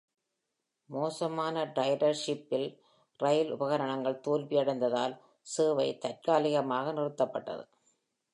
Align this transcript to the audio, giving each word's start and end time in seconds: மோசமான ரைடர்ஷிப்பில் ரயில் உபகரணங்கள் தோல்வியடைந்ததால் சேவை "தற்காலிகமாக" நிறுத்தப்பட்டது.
மோசமான 0.89 1.63
ரைடர்ஷிப்பில் 1.73 2.65
ரயில் 3.19 3.51
உபகரணங்கள் 3.51 4.21
தோல்வியடைந்ததால் 4.27 5.15
சேவை 5.47 5.97
"தற்காலிகமாக" 5.97 6.93
நிறுத்தப்பட்டது. 6.93 7.63